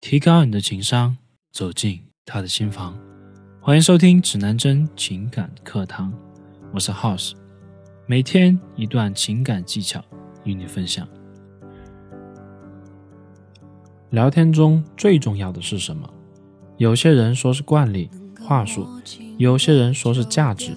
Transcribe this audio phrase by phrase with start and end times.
[0.00, 1.18] 提高你的情商，
[1.52, 2.98] 走进他的心房。
[3.60, 6.10] 欢迎收听指南针情感课堂，
[6.72, 7.32] 我是 House，
[8.06, 10.02] 每天一段情感技巧
[10.42, 11.06] 与你分享。
[14.08, 16.08] 聊天中最重要的是什么？
[16.78, 18.10] 有些人说是惯例、
[18.40, 18.88] 话术，
[19.36, 20.72] 有些人说是价值，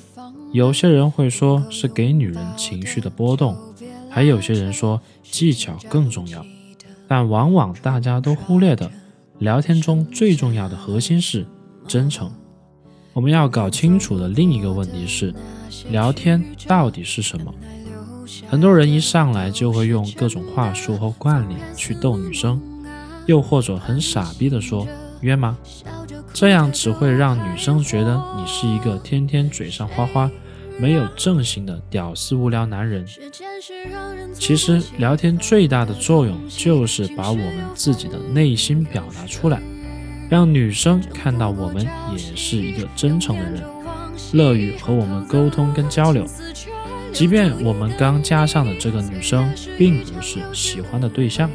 [0.52, 3.58] 有些人会说是给女人情绪的波动，
[4.12, 6.46] 还有些人说技巧更重要。
[7.08, 8.92] 但往往大家都忽略的。
[9.40, 11.46] 聊天中最重要的核心是
[11.88, 12.32] 真诚。
[13.14, 15.34] 我们要搞清楚的另一个问题是，
[15.90, 17.54] 聊天到底是什么？
[18.48, 22.62] 很多人一上来就会用各种话术和惯例去逗女生，
[23.26, 24.88] 又或者很傻逼的说
[25.22, 25.58] 约吗？
[26.34, 30.32] 这样只会让女生觉得你是一个天天嘴上花花、
[30.80, 33.06] 没有正形的屌丝无聊男人。
[34.34, 39.62] 其实聊天最大的作用就是把我们自己的内心表达出来，
[40.30, 43.62] 让女生看到我们也是一个真诚的人，
[44.34, 46.26] 乐于和我们沟通跟交流。
[47.14, 51.50] 即便我们刚加上的这个女生并不是喜欢的对象，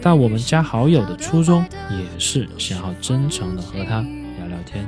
[0.00, 4.00] 但我们加好友的初衷也是想要真诚的和她
[4.38, 4.86] 聊聊天。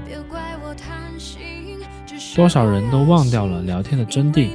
[2.34, 4.50] 多少人都忘掉了聊天的真谛。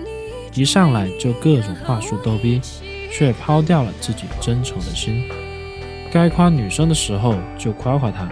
[0.53, 2.59] 一上来就各种话术逗逼，
[3.09, 5.23] 却抛掉了自己真诚的心。
[6.11, 8.27] 该夸女生的时候就夸夸她，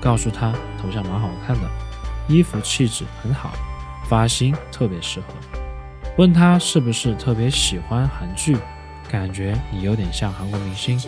[0.00, 1.68] 告诉她头像蛮好看的，
[2.28, 3.52] 衣服气质很好，
[4.08, 5.26] 发型特别适合。
[6.18, 8.56] 问她是不是特别喜欢韩剧，
[9.10, 11.00] 感觉你有点像韩国明星。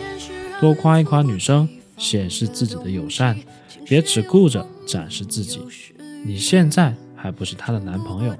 [0.59, 3.37] 多夸一夸女生，显示自己的友善，
[3.85, 5.61] 别只顾着展示自己。
[6.25, 8.35] 你现在还不是她的男朋友。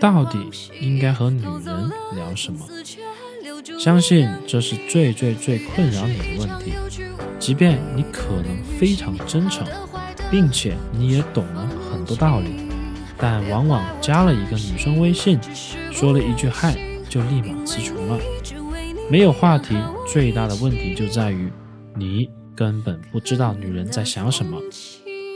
[0.00, 0.38] 到底
[0.80, 2.66] 应该和女人聊什么？
[3.78, 6.72] 相信这是最最最困扰你的问题。
[7.38, 9.66] 即便你可能非常真诚，
[10.30, 12.68] 并且你也懂了很多道理，
[13.16, 15.38] 但往往加了一个女生微信，
[15.92, 16.76] 说了一句嗨，
[17.08, 18.18] 就立马词穷了。
[19.10, 19.76] 没有话题，
[20.06, 21.50] 最大的问题就在于
[21.96, 24.60] 你根本不知道女人在想什么。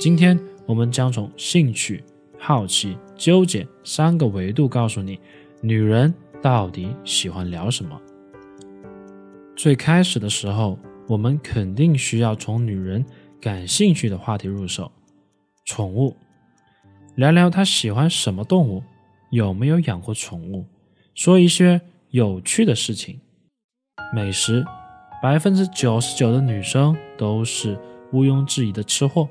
[0.01, 2.03] 今天我们将从兴趣。
[2.39, 5.21] 好奇、纠结三个维度告诉你，
[5.61, 6.13] 女人
[6.43, 8.01] 到底喜欢聊什么。
[9.55, 13.07] 最开始的时候，我们肯定需要从女人
[13.41, 14.91] 感兴趣的话题入手，
[15.65, 16.17] 宠物，
[17.15, 18.83] 聊聊她喜欢什么动物，
[19.31, 20.67] 有没有养过宠物，
[21.15, 21.81] 说一些
[22.11, 23.21] 有趣的事情。
[24.13, 24.65] 美食，
[25.23, 27.79] 百分之九十九的女生都是
[28.13, 29.29] 毋庸置疑的吃货。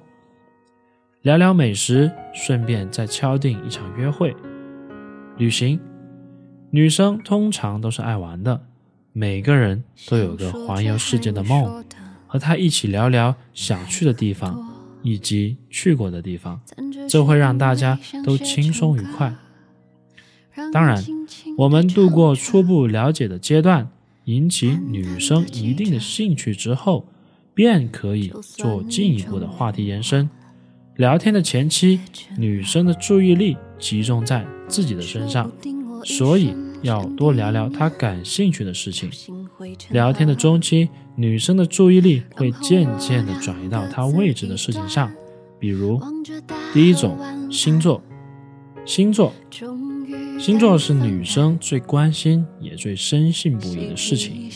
[1.22, 4.36] 聊聊美食，顺便再敲定一场约会。
[5.38, 5.80] 旅行，
[6.72, 8.64] 女生通常都是爱玩的，
[9.14, 11.86] 每个人都有个环游世界的梦，
[12.26, 14.68] 和她一起聊聊想去的地方
[15.04, 16.59] 以及去过的地方，
[17.08, 19.36] 这会让大家都轻松愉快。
[20.74, 21.03] 当然，
[21.56, 23.88] 我们度过初步了解的阶段，
[24.24, 27.06] 引起女生一定的兴趣之后，
[27.53, 30.28] 便可以做进一步的话题延伸。
[31.01, 32.00] 聊天的前期，
[32.38, 35.51] 女生的注意力集中在自己的身上，
[36.03, 36.53] 所以
[36.84, 39.09] 要多聊聊她感兴趣的事情。
[39.90, 45.11] 聊天的中期，女生的注意力会渐渐地转移到她未知的事情上，
[45.59, 46.00] 比如
[46.72, 47.17] 第一种
[47.50, 48.00] 星座。
[48.85, 49.34] 星座，
[50.40, 54.51] 星座是女生最关心也最深信不疑的事情。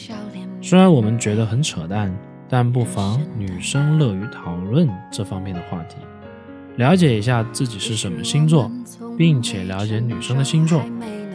[0.61, 2.15] 虽然我们觉得很扯淡，
[2.47, 5.95] 但不妨女生乐于讨论这方面的话题。
[6.77, 8.69] 了解一下自己是什么星座，
[9.17, 10.81] 并且了解女生的星座，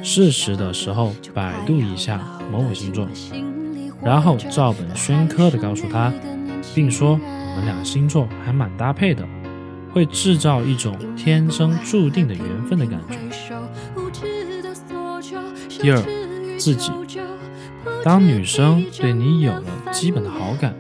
[0.03, 2.21] 适时的时候百度一下
[2.53, 3.09] 某某星座，
[4.03, 6.13] 然后照本宣科的告诉他，
[6.75, 9.27] 并说我们俩星座还蛮搭配的，
[9.93, 13.17] 会制造一种天生注定的缘分的感觉。
[15.81, 15.99] 第二，
[16.59, 16.93] 自己，
[18.05, 20.75] 当女生对你有了基本的好感。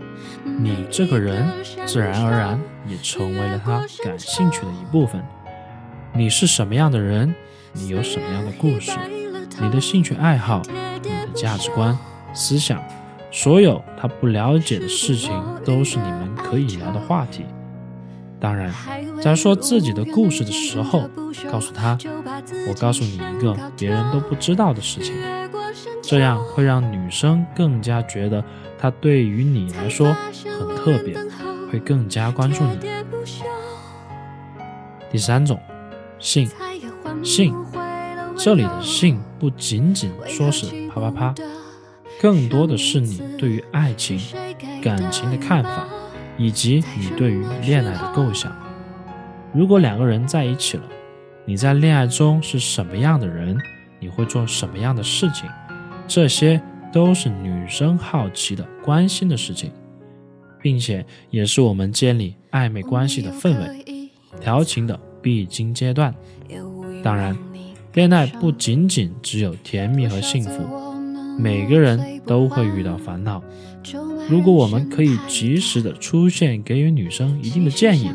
[0.62, 1.48] 你这个人
[1.86, 5.22] 自然而然也成为了他感兴趣的一部分。
[6.12, 7.34] 你是什么样的人？
[7.72, 8.92] 你有什么样的故事？
[9.58, 10.60] 你的兴趣爱好？
[11.02, 11.96] 你的价值观、
[12.34, 12.82] 思想？
[13.30, 15.32] 所有他不了解的事情，
[15.64, 17.46] 都是你们可以聊的话题。
[18.38, 18.70] 当然，
[19.22, 21.08] 在说自己的故事的时候，
[21.50, 21.96] 告诉他
[22.68, 25.14] ：“我告诉你一个别人都不知道的事情。”
[26.02, 28.44] 这样会让女生更加觉得
[28.78, 30.14] 她对于你来说
[30.58, 31.16] 很特别，
[31.70, 32.78] 会更加关注你。
[35.10, 35.60] 第三种，
[36.18, 36.48] 性，
[37.22, 37.54] 性，
[38.36, 41.34] 这里的性不仅仅说是啪啪啪，
[42.20, 44.20] 更多的是你对于爱情、
[44.82, 45.86] 感情的看法，
[46.38, 48.56] 以及你对于恋爱的构想。
[49.52, 50.84] 如果两个人在一起了，
[51.44, 53.58] 你在恋爱中是什么样的人？
[53.98, 55.50] 你会做什么样的事情？
[56.10, 56.60] 这些
[56.92, 59.70] 都是女生好奇的、关心的事情，
[60.60, 64.10] 并且也是我们建立暧昧关系的氛围、
[64.40, 66.12] 调情的必经阶段。
[67.04, 67.38] 当然，
[67.94, 70.68] 恋爱不仅仅只有甜蜜和幸福，
[71.38, 73.40] 每个人都会遇到烦恼。
[74.28, 78.10] 如果我们可以及时的出现，给予女生一定的建议，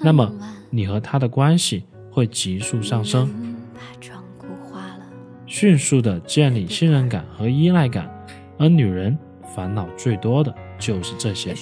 [0.00, 0.32] 那么
[0.70, 1.82] 你和她的关系
[2.12, 3.28] 会急速上升，
[5.56, 8.10] 迅速的建立信任感和依赖感。
[8.58, 9.16] 而女人
[9.54, 11.54] 烦恼最多的就是这些。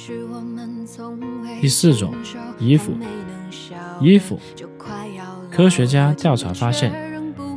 [1.61, 2.15] 第四种，
[2.59, 2.94] 衣服，
[4.00, 4.41] 衣服。
[5.50, 6.91] 科学家调查发现，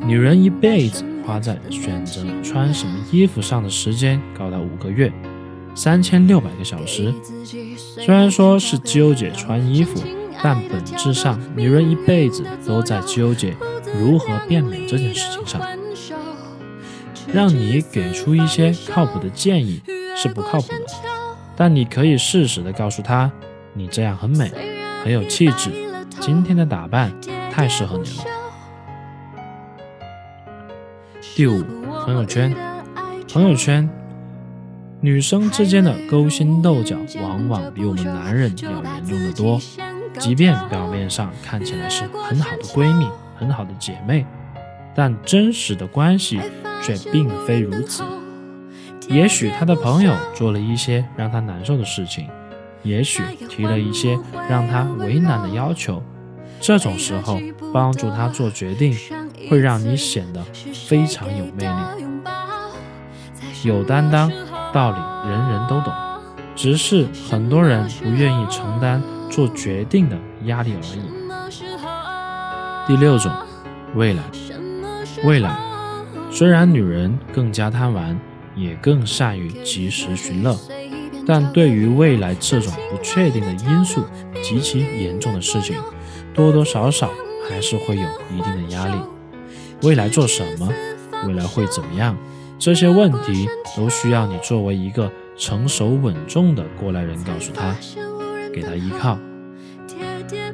[0.05, 5.09] 女人一辈子花在选择穿什么衣服上的时间高达五个月，
[5.73, 7.13] 三千六百个小时。
[7.45, 10.01] 虽然说是纠结穿衣服，
[10.43, 13.55] 但本质上，女人一辈子都在纠结
[13.97, 15.61] 如何变美这件事情上。
[17.31, 19.81] 让你给出一些靠谱的建议
[20.15, 20.85] 是不靠谱的，
[21.55, 23.31] 但你可以适时的告诉她，
[23.73, 24.51] 你这样很美，
[25.03, 25.71] 很有气质，
[26.19, 27.11] 今天的打扮。
[27.51, 28.25] 太适合你了。
[31.37, 31.63] 第五，
[32.03, 32.53] 朋友圈，
[33.31, 33.89] 朋友圈，
[34.99, 39.57] 女生之间的勾心斗角往往比我们男人要严重的多。
[40.19, 43.07] 即便表面上看起来是很好的闺蜜、
[43.37, 44.25] 很好的姐妹，
[44.95, 46.39] 但真实的关系
[46.81, 48.03] 却并非如此。
[49.09, 52.27] 也许他的朋友做了一些让他难受的事情，
[52.81, 54.17] 也许提了一些
[54.49, 56.01] 让他为难的要求。
[56.59, 57.39] 这种时候，
[57.73, 58.95] 帮助他做决定，
[59.49, 60.43] 会让你显得
[60.73, 61.73] 非常有魅力、
[63.63, 64.31] 有担当。
[64.73, 65.93] 道理人人都懂，
[66.53, 71.01] 只是很多人不愿意承担做决定的压力而已。
[72.85, 73.31] 第六种，
[73.95, 74.23] 未来，
[75.23, 75.57] 未来。
[76.31, 78.19] 虽然女人更加贪玩，
[78.55, 80.55] 也更善于及时寻乐，
[81.25, 84.03] 但对于未来这种不确定的因素
[84.41, 85.77] 极其严重的事情。
[86.33, 87.09] 多多少少
[87.49, 88.03] 还是会有
[88.35, 88.97] 一定的压力。
[89.83, 90.69] 未来做什么？
[91.25, 92.17] 未来会怎么样？
[92.57, 97.75] 这些问题都需要你作为一个成熟稳重的过来人告诉他，
[98.53, 99.17] 给他依靠。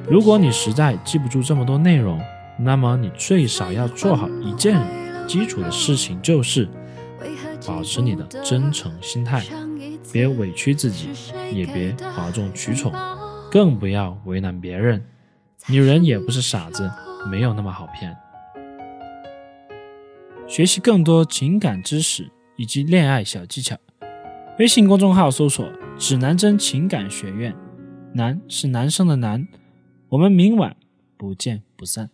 [0.10, 2.20] 如果你实在记不住这么多内容，
[2.64, 4.80] 那么你最少要做好一件
[5.28, 6.70] 基础的事情，就是
[7.66, 9.44] 保持你的真诚心态，
[10.14, 11.10] 别委屈自己，
[11.52, 12.94] 也别哗众取宠，
[13.50, 15.04] 更不要为难别人。
[15.68, 16.90] 女人也不是傻子，
[17.30, 18.16] 没有那么好骗。
[20.48, 23.78] 学习更多情感知识以及恋爱小技巧，
[24.60, 25.68] 微信公众号搜索
[25.98, 27.56] “指南针情感学院”，
[28.14, 29.48] 男是男生的男。
[30.10, 30.76] 我们明晚
[31.18, 32.10] 不见不散。